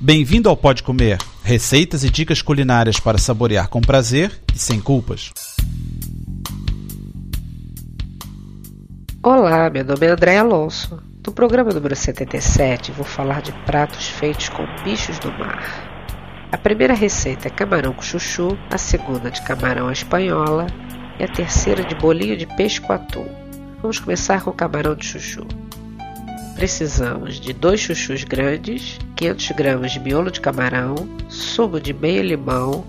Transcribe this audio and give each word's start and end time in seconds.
Bem-vindo 0.00 0.48
ao 0.48 0.56
Pode 0.56 0.84
Comer, 0.84 1.18
receitas 1.42 2.04
e 2.04 2.10
dicas 2.10 2.40
culinárias 2.40 3.00
para 3.00 3.18
saborear 3.18 3.68
com 3.68 3.80
prazer 3.80 4.30
e 4.54 4.56
sem 4.56 4.80
culpas. 4.80 5.32
Olá, 9.20 9.68
meu 9.68 9.84
nome 9.84 10.06
é 10.06 10.10
André 10.10 10.38
Alonso. 10.38 11.02
No 11.26 11.32
programa 11.32 11.72
número 11.72 11.96
77 11.96 12.92
vou 12.92 13.04
falar 13.04 13.42
de 13.42 13.50
pratos 13.66 14.06
feitos 14.06 14.48
com 14.48 14.64
bichos 14.84 15.18
do 15.18 15.32
mar. 15.32 15.64
A 16.52 16.56
primeira 16.56 16.94
receita 16.94 17.48
é 17.48 17.50
camarão 17.50 17.92
com 17.92 18.00
chuchu, 18.00 18.56
a 18.70 18.78
segunda 18.78 19.32
de 19.32 19.42
camarão 19.42 19.88
à 19.88 19.92
espanhola 19.92 20.68
e 21.18 21.24
a 21.24 21.28
terceira 21.28 21.82
de 21.82 21.96
bolinho 21.96 22.36
de 22.36 22.46
peixe 22.46 22.80
com 22.80 22.92
atum. 22.92 23.26
Vamos 23.82 23.98
começar 23.98 24.44
com 24.44 24.50
o 24.50 24.54
camarão 24.54 24.94
de 24.94 25.04
chuchu. 25.04 25.44
Precisamos 26.58 27.38
de 27.38 27.52
dois 27.52 27.78
chuchus 27.78 28.24
grandes, 28.24 28.98
500 29.14 29.50
gramas 29.52 29.92
de 29.92 30.00
miolo 30.00 30.28
de 30.28 30.40
camarão, 30.40 30.96
sumo 31.28 31.80
de 31.80 31.94
meio 31.94 32.20
limão, 32.20 32.84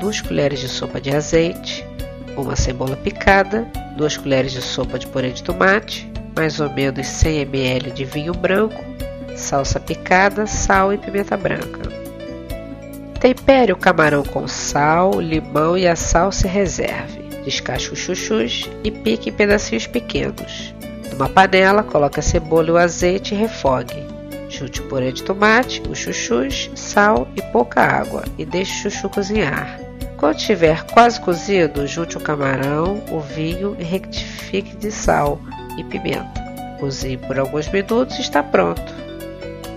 duas 0.00 0.20
colheres 0.20 0.58
de 0.58 0.66
sopa 0.66 1.00
de 1.00 1.14
azeite, 1.14 1.86
uma 2.36 2.56
cebola 2.56 2.96
picada, 2.96 3.64
duas 3.96 4.16
colheres 4.16 4.50
de 4.50 4.60
sopa 4.60 4.98
de 4.98 5.06
purê 5.06 5.30
de 5.30 5.40
tomate, 5.44 6.10
mais 6.34 6.58
ou 6.58 6.68
menos 6.70 7.06
100 7.06 7.42
ml 7.42 7.92
de 7.92 8.04
vinho 8.04 8.34
branco, 8.34 8.82
salsa 9.36 9.78
picada, 9.78 10.44
sal 10.44 10.92
e 10.92 10.98
pimenta 10.98 11.36
branca. 11.36 11.88
Tempere 13.20 13.72
o 13.72 13.76
camarão 13.76 14.24
com 14.24 14.48
sal, 14.48 15.20
limão 15.20 15.78
e 15.78 15.86
a 15.86 15.94
salsa 15.94 16.48
e 16.48 16.50
reserve. 16.50 17.22
Descasque 17.44 17.92
os 17.92 18.00
chuchus 18.00 18.68
e 18.82 18.90
pique 18.90 19.30
em 19.30 19.32
pedacinhos 19.32 19.86
pequenos. 19.86 20.74
Numa 21.12 21.28
panela, 21.28 21.82
coloque 21.82 22.20
a 22.20 22.22
cebola 22.22 22.68
e 22.68 22.70
o 22.72 22.76
azeite 22.78 23.34
e 23.34 23.36
refogue. 23.36 24.06
Junte 24.48 24.80
o 24.80 24.88
purê 24.88 25.12
de 25.12 25.22
tomate, 25.22 25.82
os 25.88 25.98
chuchus, 25.98 26.70
sal 26.74 27.28
e 27.36 27.42
pouca 27.42 27.82
água 27.82 28.24
e 28.38 28.44
deixe 28.44 28.72
o 28.72 28.90
chuchu 28.90 29.08
cozinhar. 29.10 29.78
Quando 30.16 30.36
estiver 30.36 30.84
quase 30.84 31.20
cozido, 31.20 31.86
junte 31.86 32.16
o 32.16 32.20
camarão, 32.20 33.02
o 33.10 33.20
vinho 33.20 33.76
e 33.78 33.82
rectifique 33.82 34.76
de 34.76 34.90
sal 34.90 35.40
e 35.76 35.84
pimenta. 35.84 36.42
Cozinhe 36.80 37.16
por 37.16 37.38
alguns 37.38 37.68
minutos 37.68 38.18
e 38.18 38.20
está 38.20 38.42
pronto. 38.42 38.82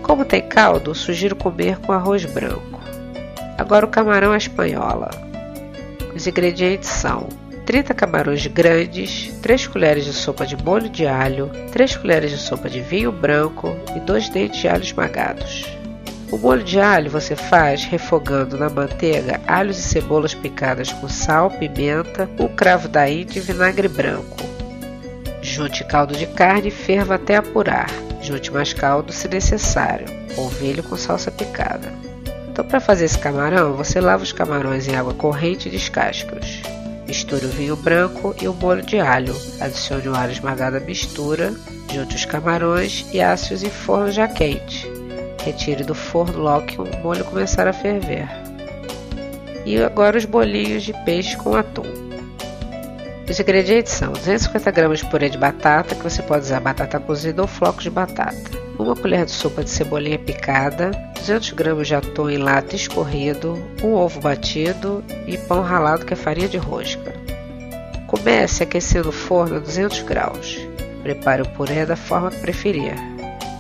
Como 0.04 0.24
tem 0.24 0.42
caldo, 0.48 0.96
sugiro 0.96 1.36
comer 1.36 1.80
com 1.80 1.92
arroz 1.92 2.26
branco. 2.26 2.80
Agora 3.58 3.86
o 3.86 3.90
camarão 3.90 4.32
à 4.32 4.38
espanhola. 4.38 5.10
Os 6.16 6.28
ingredientes 6.28 6.90
são 6.90 7.28
30 7.66 7.94
camarões 7.96 8.46
grandes, 8.46 9.34
3 9.42 9.68
colheres 9.68 10.06
de 10.06 10.14
sopa 10.14 10.46
de 10.46 10.56
molho 10.56 10.88
de 10.88 11.08
alho, 11.08 11.50
3 11.72 11.98
colheres 11.98 12.32
de 12.32 12.38
sopa 12.38 12.70
de 12.70 12.80
vinho 12.80 13.12
branco 13.12 13.76
e 13.96 14.00
2 14.00 14.30
dentes 14.30 14.62
de 14.62 14.68
alho 14.68 14.84
esmagados. 14.84 15.66
O 16.32 16.38
molho 16.38 16.64
de 16.64 16.80
alho 16.80 17.10
você 17.10 17.36
faz 17.36 17.84
refogando 17.84 18.58
na 18.58 18.70
manteiga 18.70 19.42
alhos 19.48 19.80
e 19.80 19.82
cebolas 19.82 20.34
picadas 20.34 20.92
com 20.92 21.08
sal, 21.10 21.50
pimenta, 21.50 22.30
um 22.40 22.48
cravo 22.48 22.88
da 22.88 23.10
índia 23.10 23.40
e 23.40 23.42
vinagre 23.42 23.88
branco. 23.88 24.38
Junte 25.42 25.84
caldo 25.84 26.16
de 26.16 26.28
carne 26.28 26.68
e 26.68 26.72
ferva 26.72 27.16
até 27.16 27.36
apurar. 27.36 27.90
Junte 28.22 28.52
mais 28.52 28.74
caldo 28.74 29.12
se 29.12 29.28
necessário. 29.28 30.08
Polvilho 30.36 30.84
com 30.84 30.98
salsa 30.98 31.32
picada. 31.32 31.94
Então, 32.50 32.66
para 32.66 32.80
fazer 32.80 33.06
esse 33.06 33.20
camarão, 33.20 33.74
você 33.74 34.00
lava 34.00 34.24
os 34.24 34.32
camarões 34.32 34.88
em 34.88 34.96
água 34.96 35.14
corrente 35.14 35.68
e 35.68 35.72
descasca-os. 35.72 36.62
Misture 37.08 37.46
o 37.46 37.50
vinho 37.50 37.76
branco 37.76 38.36
e 38.42 38.48
o 38.48 38.54
molho 38.54 38.82
de 38.82 39.00
alho. 39.00 39.36
Adicione 39.60 40.08
o 40.08 40.16
alho 40.16 40.32
esmagado 40.32 40.78
à 40.78 40.80
mistura, 40.80 41.54
junte 41.94 42.16
os 42.16 42.26
camarões 42.26 43.06
e 43.14 43.22
asse-os 43.22 43.64
em 43.64 43.70
forno 43.70 44.12
já 44.12 44.28
quente. 44.28 44.90
Retire 45.44 45.84
do 45.84 45.94
forno 45.94 46.40
logo 46.40 46.66
que 46.66 46.82
o 46.82 46.98
molho 47.04 47.24
começar 47.26 47.68
a 47.68 47.74
ferver. 47.74 48.28
E 49.66 49.78
agora 49.82 50.18
os 50.18 50.26
bolinhos 50.26 50.84
de 50.84 50.94
peixe 51.06 51.38
com 51.38 51.56
atum. 51.56 52.06
Os 53.30 53.40
ingredientes 53.40 53.94
são 53.94 54.14
250 54.14 54.72
gramas 54.72 55.00
de 55.00 55.06
purê 55.06 55.30
de 55.30 55.38
batata, 55.38 55.96
que 55.96 56.04
você 56.04 56.22
pode 56.22 56.46
usar 56.46 56.60
batata 56.60 57.00
cozida 57.00 57.42
ou 57.42 57.48
flocos 57.48 57.84
de 57.84 57.90
batata, 57.90 58.52
uma 58.84 58.96
colher 58.96 59.26
de 59.26 59.32
sopa 59.32 59.64
de 59.64 59.70
cebolinha 59.70 60.20
picada, 60.20 60.92
200 61.16 61.52
gramas 61.52 61.88
de 61.88 61.96
atum 61.96 62.30
em 62.30 62.38
lata 62.38 62.76
escorrido, 62.76 63.58
um 63.84 63.94
ovo 63.94 64.20
batido 64.20 65.04
e 65.26 65.38
pão 65.38 65.62
ralado 65.62 66.06
que 66.06 66.14
é 66.14 66.16
farinha 66.16 66.48
de 66.48 66.58
rosca. 66.58 67.14
Comece 68.08 68.64
aquecendo 68.64 69.10
o 69.10 69.14
forno 69.14 69.58
a 69.58 69.60
200 69.60 70.02
graus. 70.02 70.60
Prepare 71.02 71.42
o 71.42 71.50
purê 71.50 71.86
da 71.86 71.96
forma 71.96 72.32
que 72.32 72.40
preferir. 72.40 72.94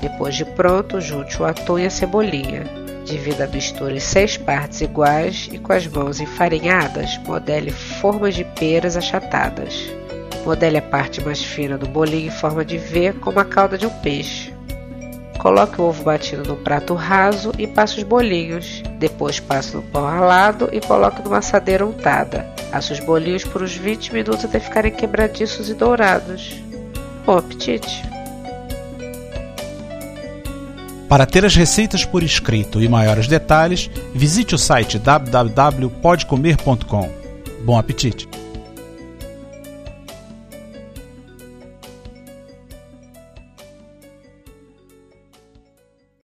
Depois 0.01 0.35
de 0.35 0.45
pronto, 0.45 0.99
junte 1.01 1.41
o 1.41 1.45
atum 1.45 1.79
e 1.79 1.85
a 1.85 1.89
cebolinha. 1.89 2.63
Divida 3.05 3.45
a 3.45 3.47
mistura 3.47 3.93
em 3.93 3.99
seis 3.99 4.35
partes 4.35 4.81
iguais 4.81 5.47
e 5.51 5.59
com 5.59 5.71
as 5.71 5.85
mãos 5.87 6.19
enfarinhadas, 6.19 7.19
modele 7.19 7.71
formas 7.71 8.33
de 8.33 8.43
peras 8.43 8.97
achatadas. 8.97 9.91
Modele 10.43 10.77
a 10.77 10.81
parte 10.81 11.23
mais 11.23 11.43
fina 11.43 11.77
do 11.77 11.87
bolinho 11.87 12.27
em 12.27 12.31
forma 12.31 12.65
de 12.65 12.77
V 12.77 13.13
como 13.13 13.39
a 13.39 13.45
cauda 13.45 13.77
de 13.77 13.85
um 13.85 13.89
peixe. 13.89 14.54
Coloque 15.37 15.79
o 15.79 15.85
ovo 15.85 16.03
batido 16.03 16.47
no 16.47 16.55
prato 16.55 16.93
raso 16.93 17.51
e 17.57 17.67
passe 17.67 17.97
os 17.97 18.03
bolinhos. 18.03 18.81
Depois 18.97 19.39
passe 19.39 19.75
no 19.75 19.81
pão 19.81 20.05
ralado 20.05 20.69
e 20.71 20.79
coloque 20.79 21.21
numa 21.21 21.37
assadeira 21.37 21.85
untada. 21.85 22.47
Asse 22.71 22.93
os 22.93 22.99
bolinhos 22.99 23.43
por 23.43 23.61
uns 23.61 23.75
20 23.75 24.13
minutos 24.13 24.45
até 24.45 24.59
ficarem 24.59 24.91
quebradiços 24.91 25.69
e 25.69 25.73
dourados. 25.73 26.55
Bom 27.25 27.37
apetite! 27.37 28.03
Para 31.07 31.25
ter 31.25 31.45
as 31.45 31.55
receitas 31.55 32.03
por 32.03 32.23
escrito 32.23 32.81
e 32.81 32.89
maiores 32.89 33.27
detalhes, 33.27 33.91
visite 34.13 34.55
o 34.55 34.57
site 34.57 34.97
www.podcomer.com. 34.97 37.09
Bom 37.63 37.77
apetite! 37.77 38.27